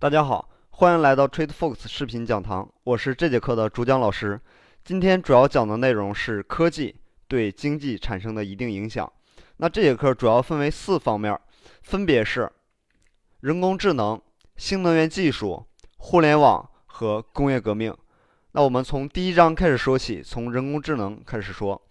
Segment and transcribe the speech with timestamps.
[0.00, 4.40] 大家好，欢迎来到 TradeFox 视频讲堂，我是这节课的主讲老师。
[4.84, 6.94] 今天主要讲的内容是科技
[7.26, 9.12] 对经济产生的一定影响。
[9.56, 11.36] 那这节课主要分为四方面，
[11.82, 12.48] 分别是
[13.40, 14.22] 人工智能、
[14.56, 15.66] 新能源技术、
[15.96, 17.92] 互联网和工业革命。
[18.52, 21.82] 那我们从第一章开始说起，从人工智能开始说。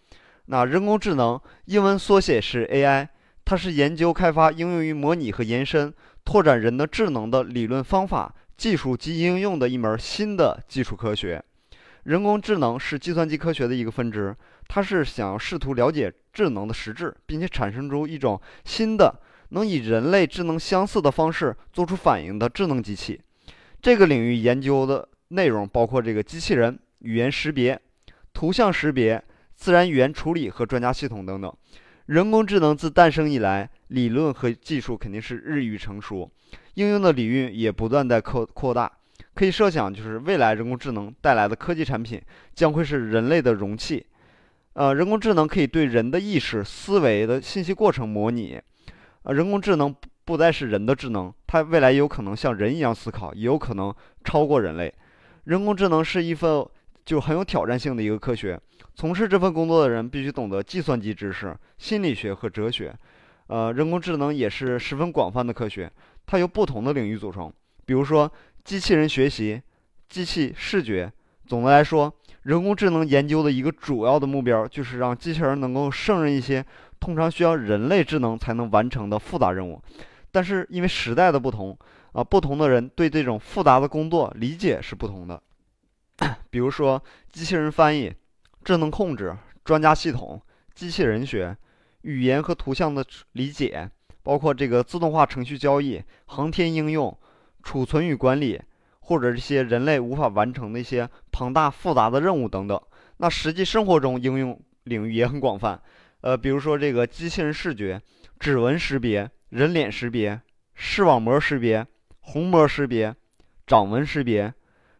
[0.45, 3.09] 那人工智能英文缩写是 AI，
[3.43, 5.93] 它是研究开发、应用于模拟和延伸。
[6.27, 11.41] 拓展人的智能的理论方法、技术及应用的一门新的技术科学。
[12.03, 14.35] 人工智能是计算机科学的一个分支，
[14.67, 19.21] 它是想试图了解智能的实质，并且产生出一种新的
[19.51, 23.21] 能以人类智能相似的方式做出反应的智能机器。
[23.81, 27.79] 这个领域研究的内容包括这个机器人、语言识别、
[28.33, 29.23] 图像识别、
[29.55, 31.55] 自然语言处理和专家系统等等。
[32.07, 36.31] 人工智能自诞生以来，理论和技术肯定是日益成熟，
[36.75, 38.89] 应用的领域也不断在扩扩大。
[39.33, 42.21] 可以设想，就是未来人工智能带来的科技产品
[42.55, 44.05] 将会是人类的容器。
[44.71, 48.57] 呃，人工智能可以对人的意识、思维的信息过程模拟。
[49.23, 54.93] 呃，人工智能不再是人的智能，它未来有可能像人一样思考，也有可能超过人类。
[55.43, 56.65] 人工智能是一份
[57.07, 58.59] 就很有挑战性的一个科学。
[58.93, 62.93] 从事这份工作的人必须懂得计算机知识、心理学和哲学。
[63.47, 65.89] 呃，人工智能也是十分广泛的科学，
[66.25, 67.49] 它由不同的领域组成，
[67.85, 68.29] 比如说
[68.65, 69.61] 机器人学习、
[70.09, 71.09] 机器视觉。
[71.45, 72.13] 总的来说，
[72.43, 76.65] 人工智能研究的一个主要的目标就是让机器人能够胜任一些
[76.99, 79.81] 通常需要人类智能才能完成的复杂任务。
[80.29, 81.77] 但是因为时代的不同，
[82.11, 85.41] 啊，不同的人对这种复杂的工作理解是不同的。
[86.49, 88.13] 比如说机器人翻译。
[88.63, 90.41] 智能控制、专家系统、
[90.75, 91.55] 机器人学、
[92.01, 93.89] 语言和图像的理解，
[94.21, 97.17] 包括这个自动化程序交易、航天应用、
[97.63, 98.61] 储存与管理，
[98.99, 102.77] 或者这些人类无法完成的一些庞大复杂的任务等等。
[103.19, 105.81] 那实际生活中应用领域也很广泛，
[106.19, 108.01] 呃，比如说这个机器人视觉、
[108.37, 110.41] 指纹识别、人脸识别、
[110.73, 111.87] 视网膜识别、
[112.19, 113.15] 虹膜识别、
[113.65, 114.53] 掌纹识别、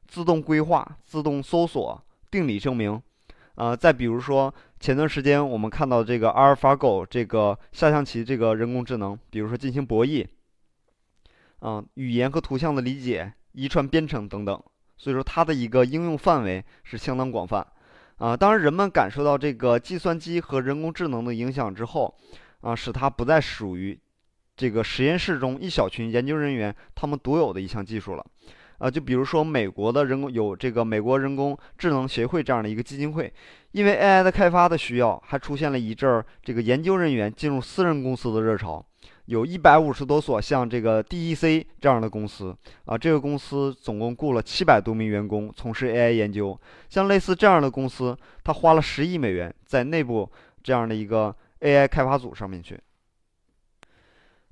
[0.07, 2.01] 自动规划、自动搜索、
[2.31, 3.01] 定理证明。
[3.56, 10.25] 呃，再比如说，前段时间我们看到这个阿尔法狗这个下象棋这个人工智能，比如说进行博弈，
[11.62, 14.63] 嗯，语言和图像的理解、遗传编程等等，
[14.95, 17.66] 所以说它的一个应用范围是相当广泛。
[18.18, 22.16] 啊，当然人们感受到这个计算机和人工智能的影响之后，
[22.62, 24.00] 啊，使它不再属于
[24.56, 28.25] 这个实验室中一小群研究人员他们独有的一项技术了。
[28.77, 33.31] 啊，就比如说美国的人工有这个美国人工智能协会这样的一个基金会，
[33.71, 38.85] 因为 AI 的开发的需要，还出现了一阵儿这个研究人员进入私人公司的热潮，
[39.25, 42.55] 有一百五十多所像这个 DEC 这样的公司
[42.85, 46.59] 啊，这个公司总共雇了七百多名员工从事 AI 研究，
[46.89, 52.79] 像类似这样的公司，他花了十亿美元在内部这样的一个 AI 开发组上面去。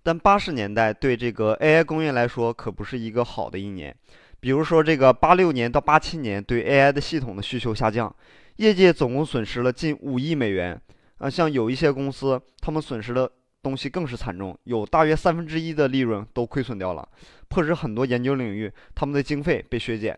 [0.06, 3.96] 但八十年代对这个 AI 工业来说可不是一个好的一年，
[4.40, 8.16] 比如说这个八六年到八七年对 AI 的系统的需求下降，
[8.58, 10.80] 业界总共损失了近五亿美元。
[11.18, 13.28] 啊，像有一些公司，他们损失的
[13.64, 17.10] 东西更是惨重，有大约三分之一的利润都亏损掉了，
[17.48, 20.16] 迫使很多研究领域他们的经费被削减。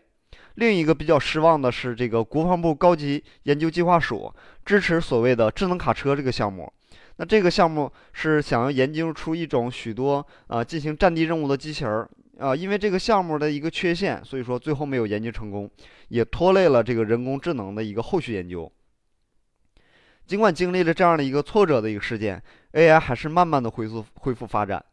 [0.56, 4.30] 另一个比较失望的是，这个国防部高级研究计划署
[4.66, 6.70] 支持所谓的智能卡车这个项目。
[7.18, 12.08] 那这个项目是想要研究出一种许多啊进行战地任务的机器人儿
[12.38, 15.68] 啊，因为这个项目的一个缺陷，所以说最后没有研究成功，
[16.08, 18.70] 也拖累了这个人工智能的一个后续研究。
[20.26, 22.40] 尽管经历了这样的一个挫折的一个事件
[22.74, 24.84] ，AI 还是慢慢的恢复恢复发展。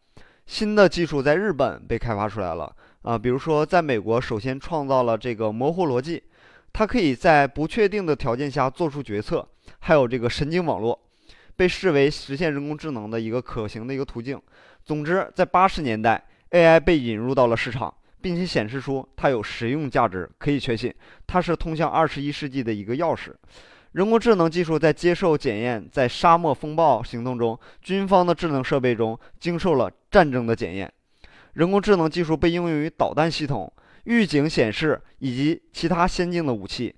[0.47, 6.24] 新的技术在日本被开发出来了啊，比如说在美国首先创造了这个模糊逻辑，
[6.74, 9.47] 它可以在不确定的条件下做出决策，
[9.80, 11.00] 还有这个神经网络。
[11.55, 14.39] 被视为实现人工智能的一个可行的一个途径。
[14.83, 20.94] 总之，在八十年代，AI 被引入到了市场，并且显示出它有实用价值，可以确信
[21.25, 23.33] 它是通向二十一世纪的一个钥匙。
[23.94, 30.91] 人工智能技术在接受检验，在沙漠风暴行动中，军方的智能设备中经受了战争的检验。
[31.53, 33.71] 人工智能技术被应用于导弹系统、
[34.03, 36.94] 预警显示以及其他先进的武器。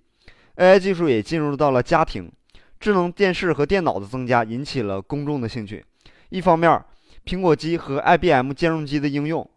[0.55, 2.31] AI 技术也进入到了家庭。
[2.79, 5.83] 智能电视和电脑的增加引起了公众的兴趣。
[6.29, 6.83] 一方面，
[7.25, 9.49] 苹果机和 IBM 兼容机的应用，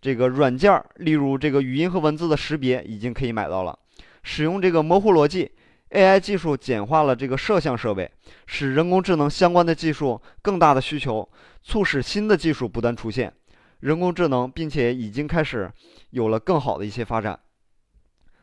[0.00, 3.78] 这个软件，例如这个语音和文字的识别，已经可以买到了。
[4.22, 5.50] 使用这个模糊逻辑
[5.90, 8.10] AI 技术，简化了这个摄像设备，
[8.46, 11.28] 使人工智能相关的技术更大的需求，
[11.62, 13.32] 促使新的技术不断出现。
[13.80, 15.70] 人工智能，并且已经开始
[16.10, 17.38] 有了更好的一些发展。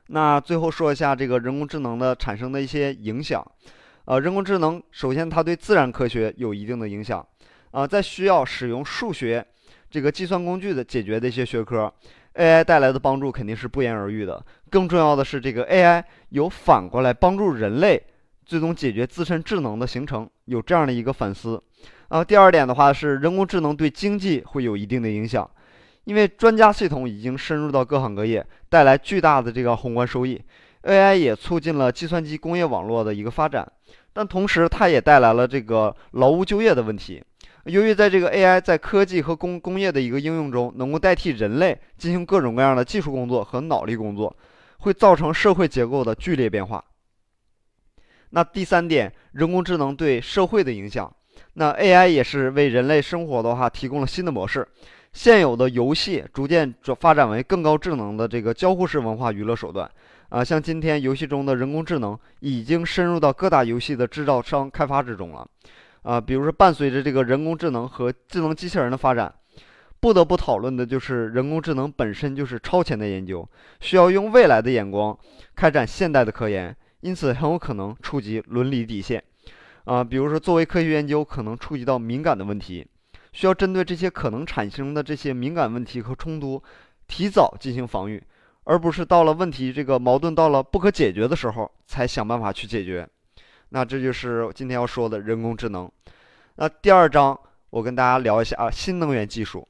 [0.07, 3.45] 那最后说一下这个人工智能的产生的一些影响。
[4.09, 7.23] 呃，人工智能首先它对自然科学有一定的影响。
[7.69, 9.45] 啊，在需要使用数学
[9.87, 11.93] 这个计算工具的解决的一些学科
[12.33, 14.43] ，AI 带来的帮助肯定是不言而喻的。
[14.71, 18.01] 更重要的是，这个 AI 有反过来帮助人类
[18.43, 21.61] 最终解决自身智能的形成，有这样的一个反思。
[22.07, 25.47] 啊，第二点的话是人工智能对经济会有一定的影响。
[26.05, 30.41] 因为专家系统已经深入到各行各业，带来巨大的这个宏观收益。
[30.83, 33.69] AI 也促进了计算机工业网络的一个发展，
[34.13, 37.23] 但同时它也带来了这个劳务就业的问题。
[37.65, 44.35] 由于在这个 AI 在科技和工工业的一个应用中，能够代替人类进行各种各样的技术工作和脑力工作，
[44.79, 46.83] 会造成社会结构的剧烈变化。
[48.31, 51.11] 那第三点，人工智能对社会的影响，
[51.53, 54.67] 那 AI 也是为人类生活的话提供了新的模式。
[55.11, 59.89] 现有的游戏逐渐转发展为更高智能的这个交互式文化娱乐手段，
[60.29, 65.47] 啊，像今天游戏中的人工智能已经深入到各大游戏的制造商开发之中了，
[66.03, 69.33] 啊，比如说伴随着这个人工智能和智能机器人的发展，
[69.99, 73.47] 不得不讨论的就是人工智能本身就是超前的研究，
[73.79, 75.17] 需要用未来的眼光
[75.55, 79.23] 开展现代的科研，因此很有可能触及伦理底线，
[79.85, 82.87] 啊，比如说作为科学研究可能触及到敏感的问题。
[83.31, 86.61] 需要针对这些可能产生的这些敏感问题和冲突，
[87.07, 88.21] 提早进行防御，
[88.69, 93.07] 而不是到了问题这个矛盾到了不可解决的时候才想办法去解决。
[93.69, 95.91] 那这就是今天要说的人工智能。
[96.57, 97.37] 那第二章
[97.71, 99.67] 我跟大家聊一下啊，新能源技术。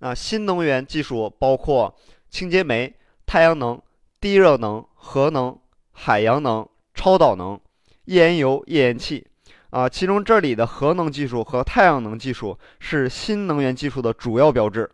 [0.00, 1.96] 那新能源技术包括
[2.30, 2.92] 清洁煤、
[3.24, 3.80] 太阳能、
[4.20, 5.56] 地热能、核能、
[5.92, 7.60] 海洋能、超导能、
[8.06, 9.24] 页岩油、页岩气。
[9.70, 14.90] 啊，其中这里的核能技术和太阳能技术是新能源技术的主要标志。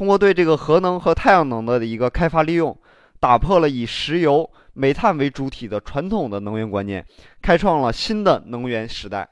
[0.00, 2.74] 通过对这个核能和太阳能的一个开发利用，
[3.20, 7.04] 打破了以石油、煤炭为主体的传统的能源观念，
[7.42, 9.28] 开创了新的能源时代。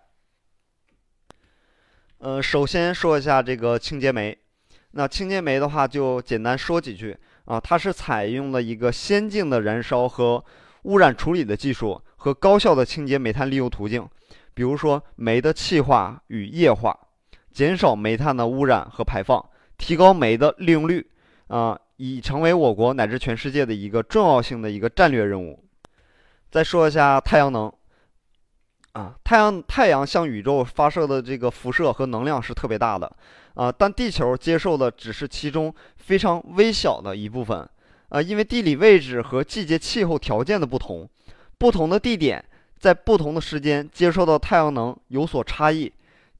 [2.18, 4.36] 呃，首先说一下这个清洁煤。
[4.90, 7.16] 那清洁煤的话，就简单说几句
[7.46, 10.44] 啊，它是采用了一个先进的燃烧和
[10.82, 14.06] 污染处理的技术和高效的清洁煤炭利用途径。
[14.52, 16.94] 比如说煤的气化与液化，
[17.54, 19.42] 减少煤炭的污染和排放，
[19.78, 21.10] 提高煤的利用率，
[21.46, 25.64] 啊，已成为我国乃至全世界的一个重要性的一个战略任务。
[26.50, 27.72] 再说一下太阳能，
[28.92, 33.10] 啊，太阳太阳向宇宙发射的这个辐射和能量是特别大的，
[33.54, 37.66] 啊，但地球接受的只是其中非常微小的一部分，
[38.10, 41.08] 啊，因为地理位置和季节气候条件的不同，
[41.56, 42.44] 不同的地点。
[42.80, 45.92] 在不同的时间接受到太阳能有所差异，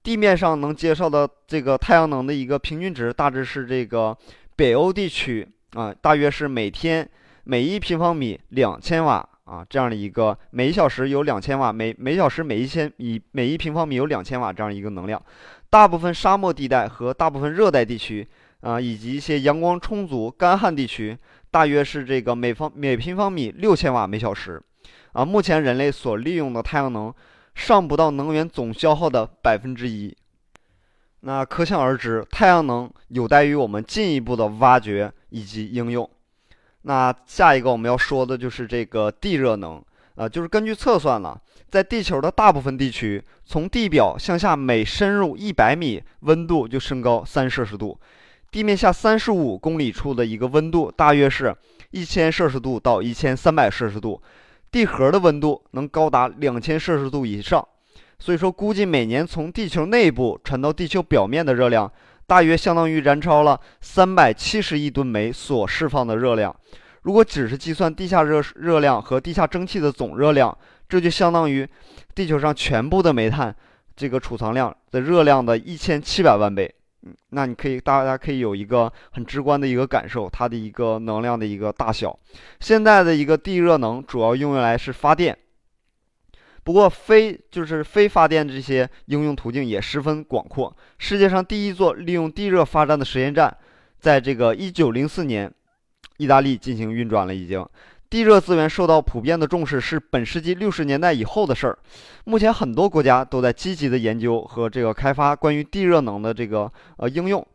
[0.09, 4.17] 地面上能接受的这个太阳能的一个平均值大致是这个
[4.57, 7.07] 北欧地区啊，大约是每天
[7.45, 15.23] 每一平方米两千瓦啊这样的一个每小时有两千瓦每每小时每一千米每一平方米有两千瓦这样一个能量，
[15.69, 18.27] 大部分沙漠地带和大部分热带地区
[18.63, 21.15] 啊以及一些阳光充足干旱地区，
[21.51, 24.59] 大约是这个每方每平方米六千瓦每小时。
[25.13, 27.13] 啊，目前人类所利用的太阳能
[27.59, 30.17] 尚不到能源总消耗的百分之一，
[31.21, 36.09] 那可想而知，太阳能有待于我们进一步的挖掘以及应用。
[36.83, 39.83] 那下一个我们要说的就是这个地热能，
[40.15, 47.99] 啊，就是根据测算了，在地球的大部分地区，从地表向下每深入一百米，温度就升高三摄氏度，
[48.53, 51.55] 地面下三十五公里处的一个温度大约是
[51.91, 54.23] 一千摄氏度到一千三百摄氏度。
[54.71, 57.67] 地核的温度能高达两千摄氏度以上，
[58.19, 61.91] 所以说估计每年从地球内部传到地球表面的热量，
[62.27, 66.55] 大约相当于燃烧了三百七十亿吨煤所释放的热量。
[67.03, 70.57] 如果只是计算地下热热量和地下蒸汽的总热量，
[70.89, 71.67] 这就相当于
[72.15, 73.55] 地球上全部的煤炭
[73.97, 76.75] 这个储藏量的热量的一千七百万倍。
[77.31, 82.19] 那你可以，大家可以有一个很直观的一个感受，它的一个能量的一个大小。
[82.61, 85.37] 现在的一个地热能主要用来是发电，
[86.65, 90.77] 不过非就是非发电这些应用途径也十分广阔。
[90.99, 93.57] 世界上第一座利用地热发电的实验站，
[93.99, 95.53] 在这个一九零四年，
[96.19, 97.67] 意大利进行运转了，已经。
[98.11, 101.79] 地热资源受到普遍的重视是本世纪六十年代以后的事儿。
[102.25, 107.47] 目前很多国家都在积极的研究和这个开发关于地热能的这个呃应用。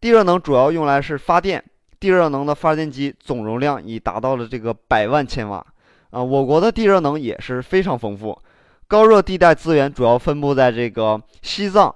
[0.00, 1.64] 地热能主要用来是发电，
[1.98, 5.66] 地热能的发电机总容量已达到了这个百万千瓦。
[6.10, 8.40] 啊，我国的地热能也是非常丰富，
[8.86, 11.92] 高热地带资源主要分布在这个西藏、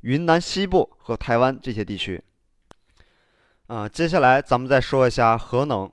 [0.00, 2.22] 云南西部和台湾这些地区。
[3.66, 5.90] 啊，接下来咱们再说一下核能。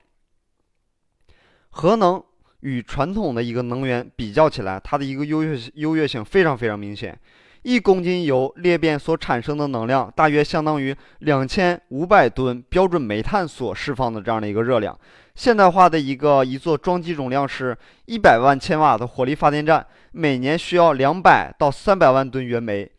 [1.70, 2.22] 核能
[2.60, 7.18] 与传统的一个能源比较起来，它的一个优越优越性非常非常明显。
[7.62, 14.98] 一公斤油裂变所产生的能量，大约相当于两千五百吨标准煤炭所释放的这样的一个热量。
[15.34, 22.90] 现代化的一个一座装机容量是一百万千瓦的火力发电站，每年需要两百到三百万吨原煤，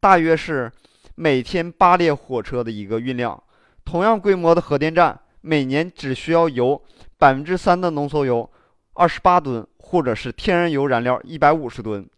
[0.00, 0.70] 大约是
[1.14, 3.40] 每天八列火车的一个运量。
[3.84, 6.80] 同样规模的核电站，每年只需要油
[7.18, 8.48] 百分之三的浓缩铀
[8.94, 12.08] 二十八吨，或者是天然油燃料一百五十吨。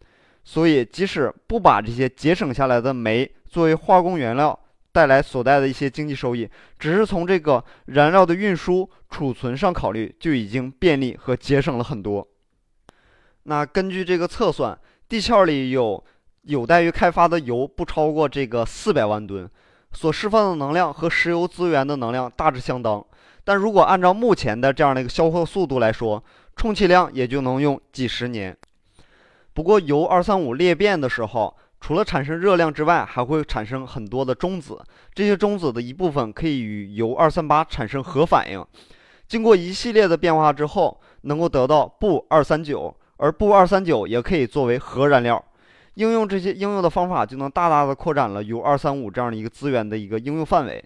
[0.43, 4.57] 所以，即使不把这些节省下来的煤作为化工原料
[4.91, 12.27] 带来所带的一些经济收益，只是从这个燃料的运输、储存上考虑，就已经便利和节省了很多。
[13.43, 14.77] 那根据这个测算，
[15.07, 16.03] 地壳里有
[16.43, 19.49] 有待于开发的油不超过这个四百万吨，
[19.93, 23.05] 所释放的能量和石油资源的能量大致相当。
[23.43, 26.23] 但如果按照目前的这样的一个消耗速度来说，
[26.55, 28.55] 充其量也就能用几十年。
[29.53, 34.79] 不过，铀二三五裂变的时候，除了产生热量之外，还会产生很多的中子。
[35.13, 38.63] 这些中子的一部分可以与铀二三八产生核反应，
[39.27, 45.43] 经过一系列的变化之后，能够得到钚二三九，而钚二三九也可以作为核燃料。
[45.95, 50.83] 应用这些应用的方法，就能大大的扩展了铀二三五这样的一个资源的一个应用范围。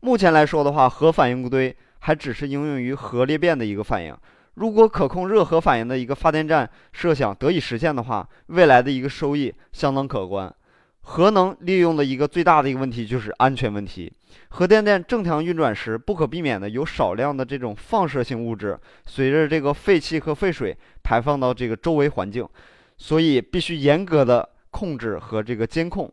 [0.00, 4.16] 目前来说的话，核反应堆还只是应用于核裂变的一个反应。
[4.54, 10.52] 如果可控热核反应的一个发电站设想得以实现的话，未来的一个收益相当可观。
[11.02, 14.12] 核能利用的一个最大的一个问题就是安全问题。
[14.48, 22.46] 核电站正常运转时，不可避免的有少量的这种放射性物质随着这个废气和废水排放到这个周围环境，
[22.98, 26.10] 所以必须严格的控制和这个监控。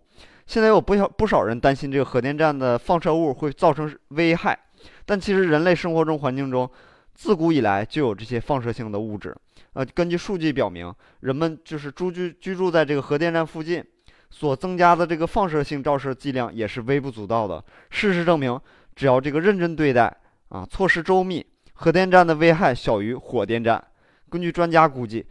[0.48, 4.58] 现在有不少不少人担心这个核电站的放射物会造成危害，
[5.06, 6.68] 但其实人类生活中环境中。
[7.14, 9.36] 自古以来就有这些放射性的物质，
[9.74, 13.84] 呃，根据数据表明，人们就是住居居住在这个核电站附近，
[14.30, 17.66] 所增加的这个放射性照射剂量也是微不足道的。
[17.90, 18.62] 事实证明，
[18.96, 20.16] 只要这个认真对待，
[20.50, 23.84] 啊，措施周密，核电站的危害小于火电站。
[24.30, 25.26] 根据专家估计，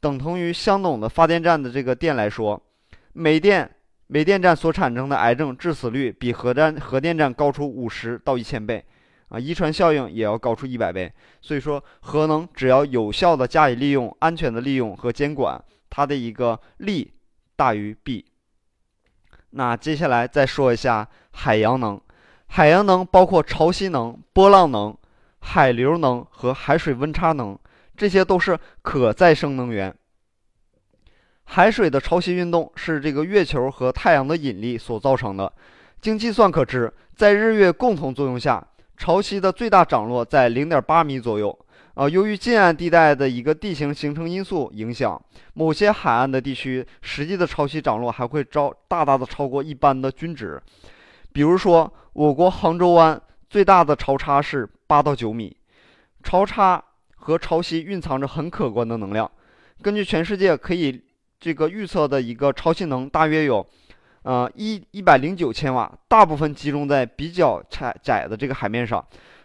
[0.00, 2.60] 等同于相等的发电站的这个电来说，
[3.12, 3.70] 煤电
[4.08, 8.84] 煤电站所产生的癌症致死率比核站核电站高出五十到一千倍。
[9.28, 11.12] 啊，遗传效应也要高出一百倍，
[11.42, 17.12] 所以说核能只要有效的加以利用、安全的利用和监管，它的一个利
[17.54, 18.24] 大于弊。
[19.50, 22.00] 那接下来再说一下海洋能，
[22.46, 24.96] 海洋能包括潮汐能、波浪能、
[25.40, 27.58] 海流能和海水温差能，
[27.94, 29.94] 这些都是可再生能源。
[31.50, 35.50] 海水的潮汐运动是这个月球和太阳的引力所造成的，
[35.98, 38.64] 经计算可知，在日月共同作用下。
[38.98, 41.58] 潮汐的最大涨落在零点八米左右，
[41.94, 45.20] 啊，由于近岸地带的一个地形形成因素影响，
[45.54, 50.60] 某些海岸的地区实际的潮汐涨落还会超大大的超过一般的均值。
[51.32, 55.56] 比如说，我国杭州湾最大的潮差是八到九米，
[56.22, 56.82] 潮差
[57.16, 59.30] 和潮汐蕴藏着很可观的能量。
[59.80, 61.00] 根据全世界可以
[61.40, 63.66] 这个预测的一个潮汐能，大约有。
[64.22, 69.02] 呃，一一百零九千瓦，大部分集中在比较窄窄的这个海面上。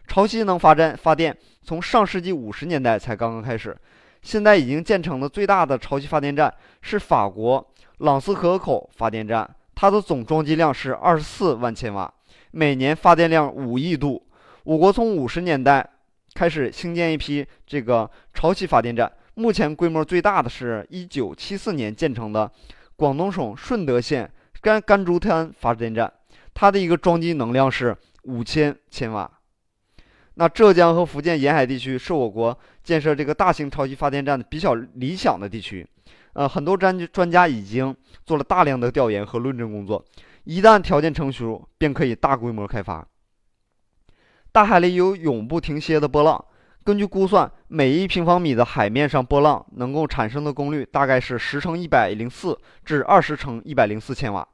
[0.07, 3.77] 潮汐能发电发电从上世纪五十年代才刚刚开始，
[4.23, 7.65] 现在已经建成的最大的潮汐发电站是法国
[7.99, 12.11] 朗斯河口发电站，它的总装机量是二十四万千瓦，
[12.51, 14.21] 每年发电量五亿度。
[14.63, 15.87] 我国从五十年代
[16.33, 22.51] 开始兴建一批这个潮汐发电站，目前规模最大的是一九七四年建成的
[22.95, 24.31] 广东省顺德县。
[24.61, 26.09] 甘甘竹滩发电站，
[26.53, 29.29] 它的一个装机能量是五千千瓦。
[30.35, 35.85] 那浙江和福建沿海地区是我国建设这个大型潮汐发电站的比较理想的地区。
[36.31, 37.93] 呃，很多专专家已经
[38.25, 40.01] 做了大量的调研和论证工作，
[40.45, 43.05] 一旦条件成熟，便可以大规模开发。
[44.53, 46.45] 大海里有永不停歇的波浪。
[46.83, 54.45] 根据估算，每一平方米的海面上波浪能够产生的功率大概是十乘一百零四至二十乘一百零四千瓦。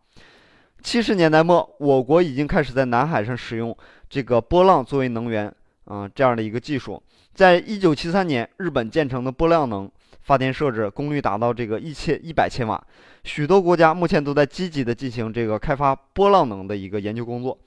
[0.83, 3.75] 七十年代末，我国已经开始在南海上使用
[4.07, 5.51] 这个波浪作为能源，
[5.85, 7.01] 啊，这样的一个技术。
[7.33, 9.89] 在一九七三年，日本建成的波浪能
[10.21, 12.79] 发电设置功率达到这个一千一百千瓦。
[13.23, 17.57] 许多国家目前都在积极的进行这个开发波浪能的一个研究工作。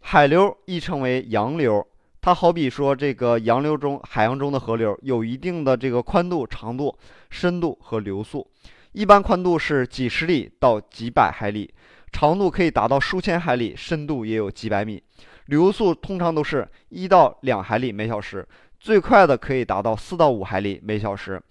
[0.00, 1.86] 海流亦称为洋流。
[2.22, 6.94] 它好比说，这个洋流中、海洋中的河流有一定的这个宽度、长度、
[7.30, 8.46] 深度和流速，
[8.92, 11.72] 一般宽度是几十里到几百海里，
[12.12, 15.02] 长度可以达到数千海里，深度也有几百米。
[15.46, 18.46] 流速通常都是一到两海里每小时，
[18.78, 21.42] 最快的可以达到四到五海里每小时。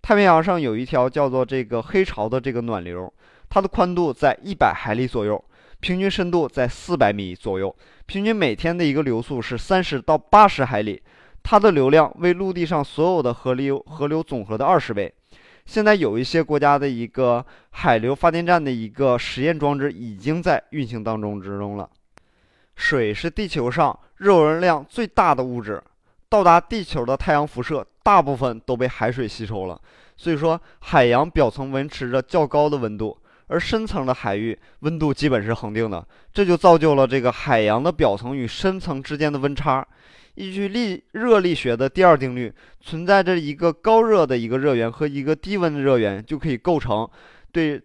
[0.00, 3.12] 太平洋上有一条叫做这个黑潮的这个暖流，
[3.48, 5.44] 它的宽度在一百海里左右，
[5.82, 7.74] 平均深度在四百米左右，
[8.06, 11.02] 平均每天的一个流速是三十到八十海里，
[11.42, 15.12] 它的流量为陆地上所有的河流河流总和的二十倍。
[15.66, 21.90] 现在有一些国家的一个海流发电站的一个实验装置已经在运行当中之中了。
[22.76, 25.82] 水是地球上热容量最大的物质。
[26.28, 29.78] 到达地球的太阳辐射大部分都被海水吸收了，
[30.16, 33.18] 所以说海洋表层维持着较高的温度，
[33.52, 39.86] 而深层的海域温度基本是恒定的，这就造就了这个海洋的表层与深层之间的温差。
[40.36, 47.06] 依据力热力学的第二定律，存在着一个高热的一个热源和一个低温的热源，就可以构成
[47.52, 47.78] 对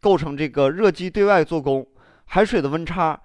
[0.00, 1.86] 构成这个热机对外做功，
[2.24, 3.18] 海水的温差。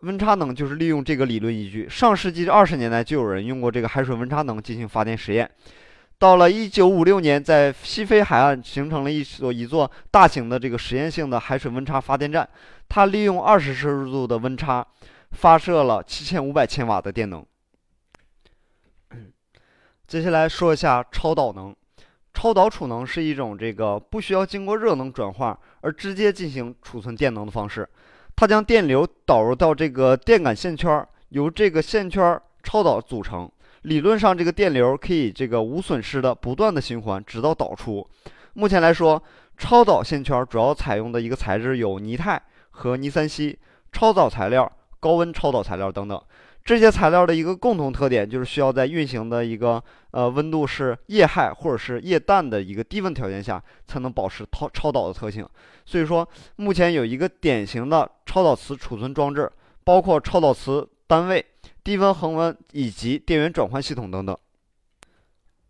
[0.00, 1.86] 温差能就是利用这个理论依据。
[1.88, 5.48] 上世纪二十年代就有人用过这个海水温差能进行发电实验。
[6.22, 12.48] 到了一九五六年，在西非海岸形成了一所一座大型的这个实验性的海水温差发电站，
[12.88, 14.86] 它利用二十摄氏度的温差
[15.32, 17.44] 发射了七千五百千瓦的电能。
[20.06, 21.74] 接下来说一下超导能。
[22.32, 27.88] 超导储能是一种这个不需要经过热能转化而直接进行储存电能的方式。
[28.36, 33.50] 它将电流导入到这个电感线圈，由这个线圈超导组成。
[33.82, 38.06] 理论上，这个电流可以这个无损失的不断的循环，直到导出。
[38.54, 39.20] 目前来说，
[39.56, 43.58] 超导线圈主要采用的一个材质有泥钛和泥三烯、
[43.90, 44.70] 超导材料、
[45.00, 46.20] 高温超导材料等等。
[46.64, 55.44] 这些材料的一个共同特点就是需要在运行的一个呃温度是液氦或者是液氮的一个低温条件下，才能保持超超导的特性。
[55.84, 59.50] 所以说，目前有一个典型的超导磁储存装置，
[59.82, 61.44] 包括超导磁单位、
[61.84, 64.36] 低温恒温以及电源转换系统等等。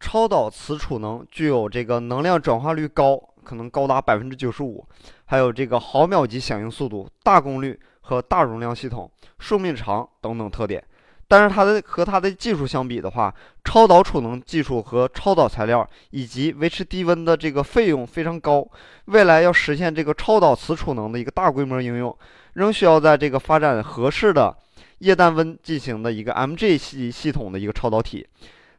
[0.00, 4.86] 超导磁储能具有这个能量转化率高，可能高达百分之九十五，
[5.24, 7.78] 还有这个毫秒级响应速度、大功率。
[8.04, 10.84] 和大容量系统、寿命长等等特点，
[11.28, 18.66] 但是它的和它的技术相比的话，超导储能技术和超导材料以及维持低温的这个费用非常高。
[19.04, 22.14] 未来要实现这个超导磁储能的一个大规模应用，
[22.54, 24.52] 仍需要在这个发展合适的
[25.02, 28.26] 液氮温进行的一个 MG 系系统的一个超导体。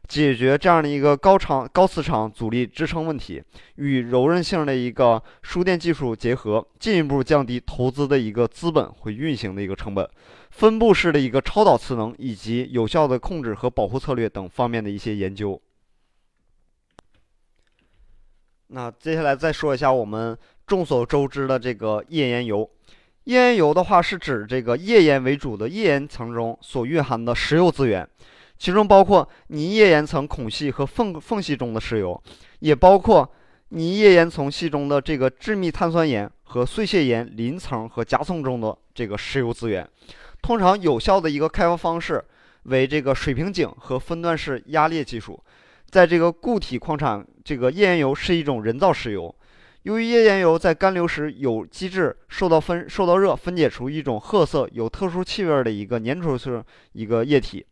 [0.06, 3.42] 解决这样的一个高场高磁场阻力支撑问题，
[3.76, 10.06] 与柔韧性的一个输电技术结合，进一步降低投资的一个资本和运行的一个成本，
[10.50, 15.58] 分布式的一个超导磁能以及有效的控制和保护策略等方面的一些研究。
[18.66, 22.68] 那接下来再说一下我们众所周知的这个页岩油。
[23.24, 28.06] 页岩油的话是指这个页岩为主的页岩层中所蕴含的石油资源。
[28.56, 32.22] 其中包括泥页岩层孔隙和缝缝隙中的石油，
[32.60, 33.28] 也包括
[33.70, 39.86] 泥页岩层隙中的这个致密碳酸盐和碎屑岩鳞层和夹层中的这个石油资源。
[40.40, 42.22] 通常有效的一个开发方式
[42.64, 45.42] 为这个水平井和分段式压裂技术。
[45.90, 49.34] 在这个固体矿产，这个页岩油是一种人造石油。
[49.84, 57.66] 由于页岩油在干流时有机质受到分受到热分解出一种褐色有特殊气味的一个粘稠性一个液体。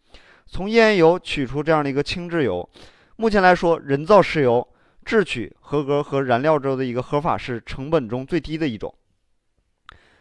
[0.47, 2.69] 从页岩油取出这样的一个轻质油，
[3.17, 4.67] 目前来说，人造石油
[5.07, 8.95] 制取合格和燃料中的一个合法是成本中最低的一种。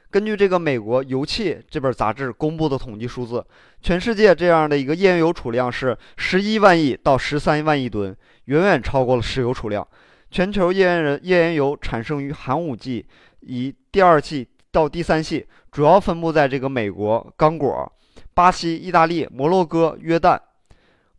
[0.10, 3.45] 根据这个美国油气这本杂志公布的统计数字，
[3.82, 9.86] 全世界这样的一个页岩油储量是十一万亿到十三万亿吨，远远超过了石油储量。
[10.31, 13.05] 全球页岩人页岩油产生于寒武纪，
[13.41, 17.91] 以第二季到第三季，主要分布在这个美国刚果。
[18.33, 20.39] 巴西、意大利、摩洛哥、约旦、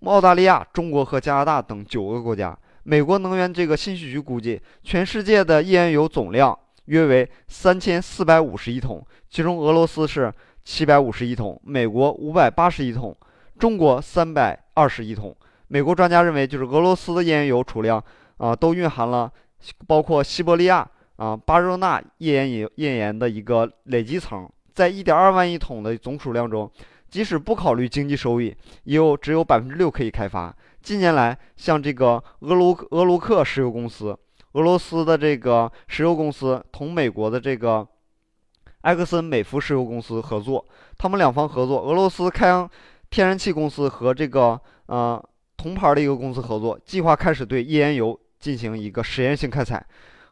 [0.04, 2.58] 澳大利亚、中国和加拿大等九个国家。
[2.84, 10.32] 美国能源这个信息局估计，全世界的页岩油总量约为三千四百五十亿桶，其中俄罗斯是
[10.64, 13.14] 七百五十亿桶，美国五百八十亿桶，
[13.58, 15.36] 中国三百二十亿桶。
[15.68, 18.02] 美国专家认为，就是俄罗斯的页岩油储量
[18.36, 19.30] 啊，都蕴含了
[19.86, 26.70] 包括西伯利亚啊、巴热纳页岩油页岩的一个累积层，在一点二万亿桶的总储量中。
[27.10, 30.50] 即使不考虑经济收益，也有只有百分之六可以开发。
[30.80, 34.18] 近年来，像这个俄卢俄卢克石油公司、
[34.52, 37.86] 俄罗斯的这个石油公司同美国的这个
[38.80, 40.64] 埃克森美孚石油公司合作，
[40.96, 41.82] 他们两方合作。
[41.82, 42.66] 俄罗斯开阳
[43.10, 45.22] 天然气公司和这个呃
[45.58, 49.82] 铜牌的一个公司合作，计划开始对页岩油进行一个实验性开采。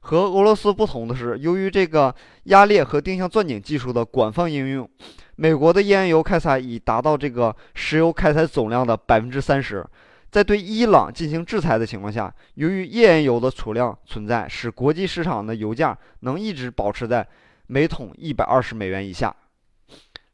[0.01, 4.91] 和俄罗斯不同的是，由于这个压裂和定向钻井技术的广泛应用，
[5.37, 9.87] 美国的页岩油开采已达到这个石油开采总量的百分之三十。
[10.31, 17.27] 在对伊朗进行制裁的情况下，由于页岩油的储量存在，使国际市场的油价能一直保持在
[17.67, 19.35] 每桶一百二十美元以下。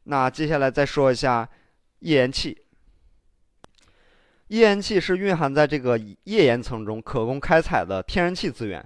[0.03, 1.47] 那接下来再说一下
[1.99, 2.57] 页岩气。
[4.47, 8.83] 页岩气是蕴含在这个页岩层中可供开采的天然气资源。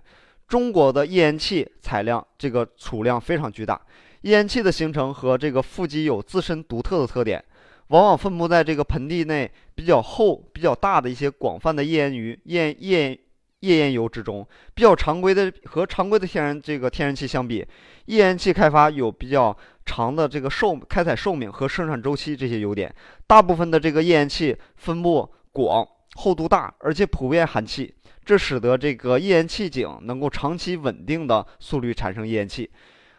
[0.48, 3.80] 中国的页岩气采量这个储量非常巨大。
[4.22, 7.44] 页岩气的形成和这个富集有自身独特的特点。
[7.88, 13.20] 往往分布在这个盆地内比较厚、比较大的一些广泛的页岩油、页页
[13.60, 14.48] 页岩油之中。
[14.74, 17.58] 比较常规的和常规的天然这个天然气相比，
[18.06, 22.94] 页岩气开发有比较长的这个寿开采寿命和生产周期这些优点。
[23.28, 25.86] 大部分的这个页岩气分布广、
[26.16, 32.70] 厚度大，而且普遍含气，这使得这个页岩气井能够长期稳定的速率产生页岩气。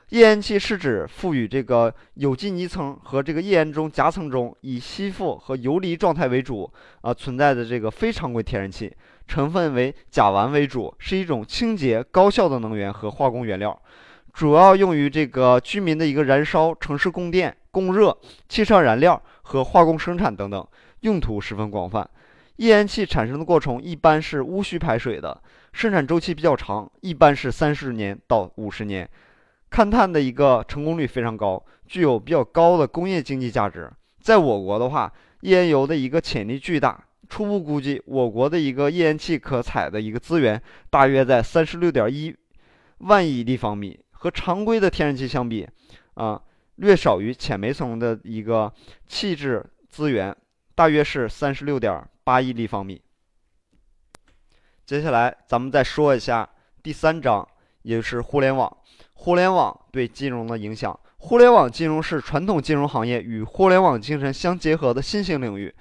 [0.08, 8.94] 页岩气是指赋予这个有机泥层和这个页岩中夹层中以吸附和游离状态为主啊存在的这个非常规天然气，
[9.26, 13.80] 成分为甲烷为主，是一种清洁高效的能源和化工原料，
[14.34, 18.14] 主要用于这个居民的一个燃烧、城市供电、供热、
[18.50, 20.66] 汽车燃料和化工生产等等，
[21.00, 22.06] 用途十分广泛。
[22.56, 29.08] 页岩气产生的过程一般是无需排水的，生产周期比较长，一般是三十年到五十年。
[29.70, 33.90] 勘探的一个成功率非常高，具有比较高的工业经济价值。
[34.20, 35.10] 在我国的话，
[35.40, 37.02] 页岩油的一个潜力巨大。
[37.28, 40.60] 初步估计，我国的一个页岩气可采的一个资源
[40.90, 42.36] 大约在三十六点一
[42.98, 45.66] 万亿立方米，和常规的天然气相比，
[46.14, 46.38] 啊，
[46.76, 48.70] 略少于浅煤层的一个
[49.06, 50.36] 气质资源，
[50.74, 53.00] 大约是三十六点八亿立方米。
[54.84, 56.48] 接下来，咱们再说一下
[56.82, 57.46] 第三章，
[57.82, 58.76] 也就是互联网。
[59.14, 60.98] 互联网对金融的影响。
[61.18, 65.72] 互联网金融是传统金融行业与互联网精神相结合的新兴领域。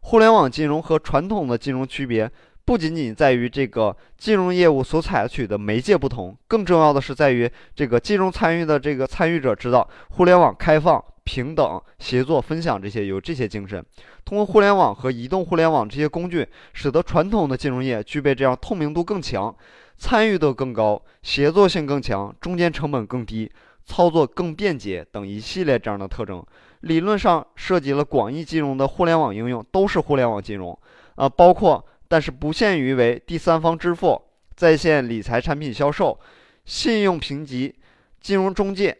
[0.00, 2.30] 互联网金融和传统的金融区别
[2.68, 13.82] 不仅仅在于这个金融业务所采取的媒介不同，更重要的是在于这个金融参与的这个参与者知道互联网开放、平等、协作、分享这些有这些精神。
[14.22, 19.56] 通过互联网和移动互联网这些工具，使得传统的金融业具备这样透明度更强。
[19.96, 23.50] 参与度更高，协作性更强，中间成本更低，
[23.86, 26.44] 操作更便捷等一系列这样的特征。
[26.80, 30.78] 理论上涉及了广义金融的互联网应用都是互联网金融，
[31.14, 34.20] 啊，包括但是不限于为第三方支付、
[34.56, 36.18] 在线理财产品销售、
[36.64, 37.74] 信用评级、
[38.20, 38.96] 金融中介、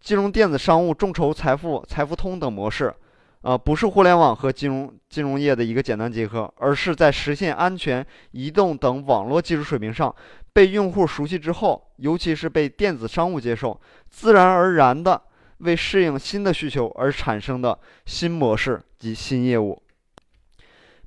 [0.00, 2.94] 金融电子商务、众筹财富、财付通等模式。
[3.42, 10.14] 啊，不是互联网和金融金融业的一个简单结合，而是在实现安全、移动等网络技术水平上
[10.52, 15.22] 被用户熟悉之后，尤其是被电子商务接受，自然而然的
[15.60, 19.82] 为适应新的需求而产生的新模式及新业务。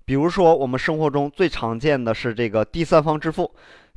[0.05, 3.49] 比如说，我们生活中最常见的是这个第三方支付。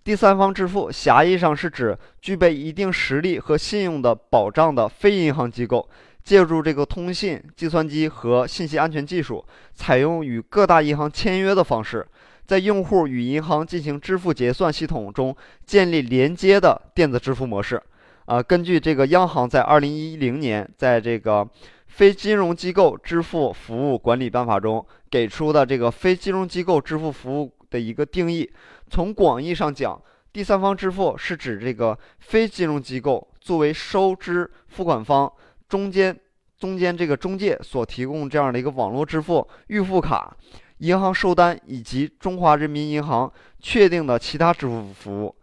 [0.04, 5.88] 第三方支付狭义上是指具备一定实力和信用的保障的非银行机构。
[6.22, 12.04] 借助这个通信、计算机和信息安全技术，采用与各大银行签约的方式，
[12.44, 17.80] 在用户与银行进行支付结算系统中建立连接的电子支付模式。
[18.24, 21.44] 啊，根据这个央行在二零一零年在这个
[21.96, 28.52] 《非金融机构支付服务管理办法》中给出的这个非金融机构支付服务的一个定义，
[28.90, 29.98] 从广义上讲，
[30.30, 35.32] 第三方支付是指这个非金融机构作为收支付款方。
[35.70, 36.14] 中间
[36.58, 40.36] 中间这个中介所提供这样的一个网络支付、预付卡、
[40.80, 45.34] 银行收单以及中华人民银行确定的其他支付服务。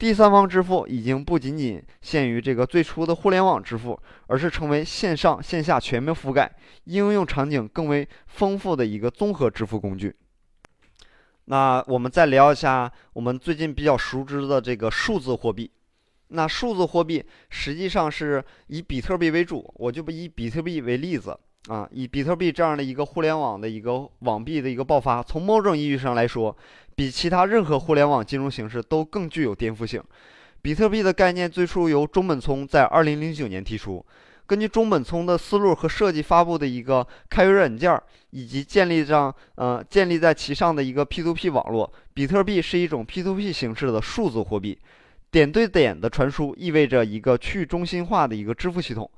[0.00, 6.50] 第三方支付已经不仅仅限于这个最初的互联网支付，而是成为线上线下全面覆盖、
[6.84, 10.16] 应用场景更为丰富的一个综合支付工具。
[11.44, 15.70] 那我们再聊一下我们最近比较熟知的这个数字货币。
[16.28, 26.56] 那数字货币实际上是以比特币为主，我就不以比特币为例子啊，以比特币这样的一个互联网的一个网币的一个爆发，从某种意义上来说，
[26.94, 30.02] 比其他任何互联网金融形式都更具有颠覆性。
[30.62, 34.04] 比特币的概念最初由中本聪在2009年提出，
[34.46, 44.78] 根据中本聪的思路和设计发布的一个开源软件，以及建立上呃建立在其上的一个 P2P 网络，比特币是一种 P2P 形式的数字货币。
[45.30, 49.08] 点对点的传输意味着一个去中心化的一个支付系统。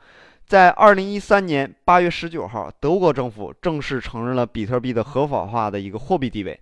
[0.52, 6.60] 在二零一三年八月十九号，德国政府正式承认了比特币的合法化的一个货币地位。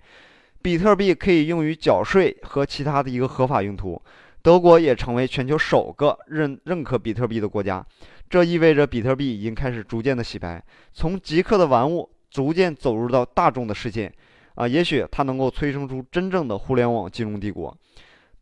[0.63, 4.01] 比特币可以用于缴税和其他的一个合法用途。
[4.43, 7.85] 德国也成为全球首个认认可比特币的国家。
[8.29, 14.13] 这意味着比特币已经开始逐渐的洗白，从极客的玩物逐渐走入到大众的视线。
[14.55, 17.77] 啊，也许它能够催生出真正的互联网金融帝国。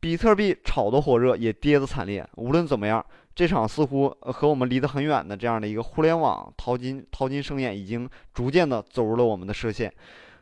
[0.00, 2.24] 比特币炒得火热，也跌得惨烈。
[2.36, 3.04] 无论怎么样，
[3.38, 9.94] 这场似乎和我们离得很远的这样的一个互联网淘金淘金盛宴，已经逐渐的走入了我们的视线。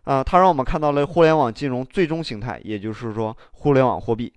[0.04, 4.32] 啊，它让我们看到了互联网金融最终形态，也就是说，互联网货币。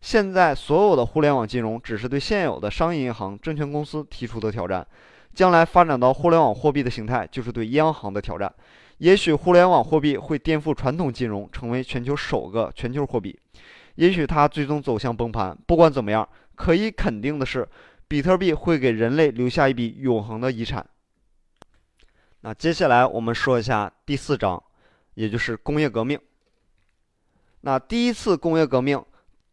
[0.00, 4.84] 现在所有的互联网金融只是对现有的商业银行、证券公司提出的挑战，
[5.32, 8.52] 将来发展到互联网货币的形态，就是对央行的挑战。
[8.98, 13.38] 也许互联网货币会颠覆传统金融，成为全球首个全球货币。
[13.94, 15.56] 也许它最终走向崩盘。
[15.64, 17.66] 不管怎么样，可以肯定的是，
[18.10, 20.84] 比特币会给人类留下一笔永恒的遗产。
[22.40, 24.60] 那接下来我们说一下第四章。
[25.14, 26.18] 也就是工业革命。
[27.62, 29.04] 那第一次工业革命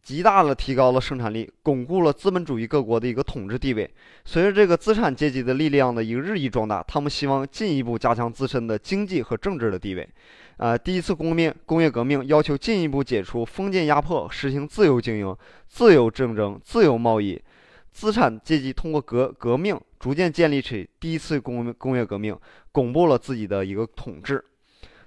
[0.02, 3.90] 极大的提高了生产力，巩固了资本主义各国的一个统治地位。
[4.24, 10.08] 随着这个资产阶级的力量的一个日益壮大，他们希望进一步加强自身的经济和政治的地位。
[10.56, 17.38] 啊，第一次工业工业革命要求进一步解除封建压迫，实行自由经营、自由竞争、自由贸易。
[17.98, 22.38] 资产阶级通过革革命逐渐建立起第一次工工业革命，
[22.70, 24.44] 巩固了自己的一个统治。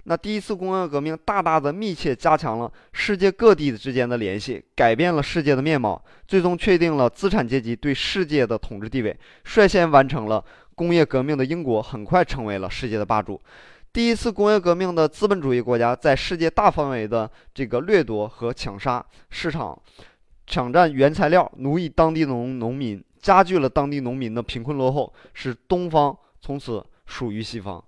[0.04, 9.18] 那第一次工业革命大大的密切加强了世界各地之间的联系，改变了世界的面貌，最终确定了资产阶级对世界的统治地位。
[9.46, 10.44] 率先完成了
[10.76, 13.42] 工业革命的英国，很快成为了世界的霸主。
[13.94, 19.82] 第一次工业革命的资本主义国家在世界大范围的这个掠夺和抢杀市场，
[20.52, 27.82] 抢占原材料，奴役当地农农民，加剧了当地农民的贫困落后，使东方从此属于西方。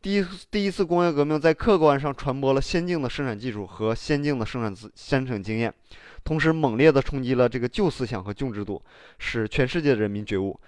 [0.00, 5.70] 第一第一次工业革命在客观上传播了先进的生产技术和先进的生产资生产经验，
[6.24, 8.80] 同时猛烈地冲击了这个旧思想和旧制度，
[9.18, 10.58] 使全世界人民觉悟。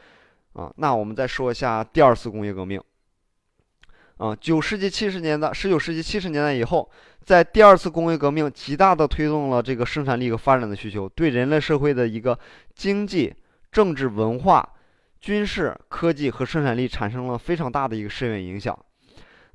[0.52, 2.78] 啊，那我们再说一下第二次工业革命。
[4.18, 6.88] 啊，九世纪七十年代，十九世纪七十年代以后，
[7.24, 12.36] 在第二次工业革命极大地推动了这个生产力和发展的需求，对人类社会的一个
[12.74, 13.32] 经济、
[13.70, 14.68] 政治、文化、
[15.20, 18.76] 军事、科技和生产力产生了非常大的一个深远影响。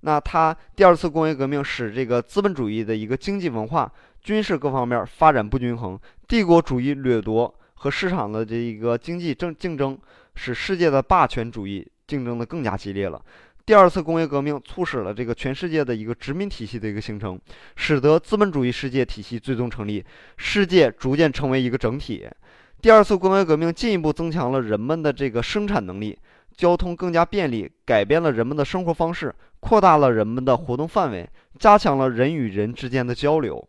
[0.02, 9.98] 那它第二次工业革命使这个资本主义的一个经济、文化、军事各方面发展不均衡，帝国主义掠夺和市场的这一个经济争竞争，
[10.36, 13.22] 使世界的霸权主义竞争的更加激烈了。
[13.66, 17.40] 第二次工业革命促使了这个全世界的一个殖民体系的一个形成，
[17.76, 20.04] 使得资本主义世界体系最终成立，
[20.38, 22.28] 世界逐渐成为一个整体。
[22.82, 26.18] 第二次工业革命进一步增强了人们的这个生产能力。
[26.56, 33.68] 交通更加便利，改变了人们的生活方式，扩大了人们的活动范围，加强了人与人之间的交流。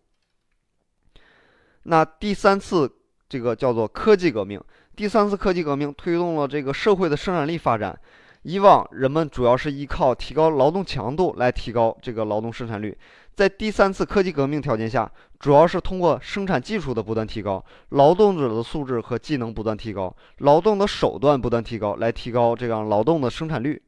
[1.85, 2.91] 那第三次
[3.27, 4.61] 这个叫做科技革命，
[4.95, 7.99] 第三次科技革命推动了这个社会的生产力发展。
[8.45, 12.97] 以往人们主要是依靠提高劳动强度来提高这个劳动生产率。
[13.35, 23.83] 在第三次科技革命条件下，主要是通过生产技术的不断提高，劳动者的素质和技能不断提高，劳动的手段不断提高，来提高这样劳动的生产率。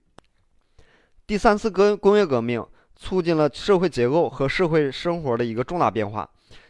[1.26, 2.64] 第三次革工业革命
[2.96, 6.28] 促进了社会结构和社会生活的一个重大变化。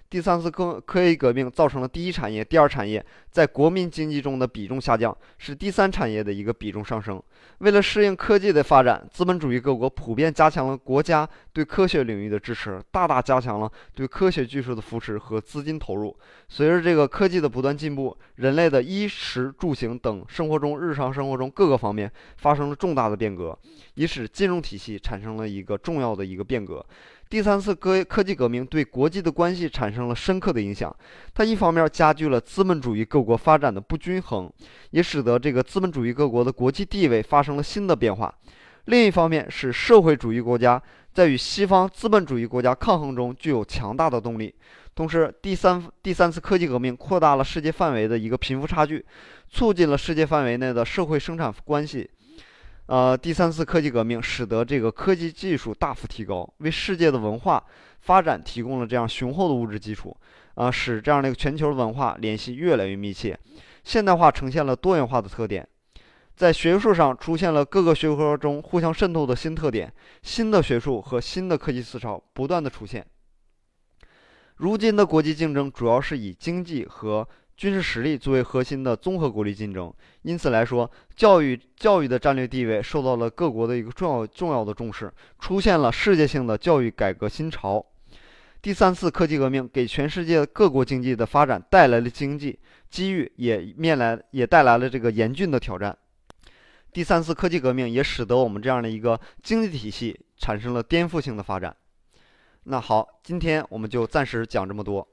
[0.08, 7.20] 第三次科科技革命造成了第一产业、第二产业在国民经济中的比重下降，使第三产业的一个比重上升。
[7.58, 16.16] 为了适应科技的发展，资本主义各国普遍加强了国家对科学领域的支持，大大加强了对科学技术的扶持和资金投入。
[16.48, 23.58] 随着这个科技的不断进步，人类的衣食住行等生活中日常生活中各个方面发生了重大的变革，
[23.94, 26.84] 也使金融体系产生了一个重要的一个变革。
[27.28, 30.94] 第三次科科技革命对国际的关系产生了深刻的影响。
[31.34, 34.50] 它一方面加剧了资本主义各国发展的不均衡，
[34.90, 38.32] 也使得这个资本主义各国的国际地位发生了新的变化；
[38.84, 40.80] 另一方面，使社会主义国家
[41.12, 44.54] 在与西方资本主义国家抗衡中具有强大的动力。
[44.94, 49.04] 同时，第三第三次科技革命扩大了世界范围的一个贫富差距，
[49.50, 52.08] 促进了世界范围内的社会生产关系。
[52.86, 57.62] 呃，第三次科技革命使得这个科技技术大幅提高，为世界的文化
[58.00, 60.16] 发展提供了这样雄厚的物质基础，
[60.54, 63.36] 啊，使这样的一个全球文化联系越来越密切。
[63.82, 65.66] 现代化呈现了多元化的特点，
[66.36, 73.04] 在学术上出现了各个学科中互相渗透的新特点，新的学术和新的科技思潮不断的出现。
[74.56, 79.92] 如今的国际竞争主要是以经济和军事实力作为核心的综合国力竞争，
[80.22, 87.84] 因此来说，教育教育的战略地位受到了各国的一个重要重要的重视，出现了世界性的教育改革新潮。
[88.60, 92.58] 第三次科技革命给全世界各国经济的发展带来了经济
[92.90, 95.96] 机遇，也面来也带来了这个严峻的挑战。
[96.92, 101.74] 第三次科技革命也使得我们这样的一个经济体系产生了颠覆性的发展。
[102.64, 105.06] 那好，今天我们就暂时讲这么多。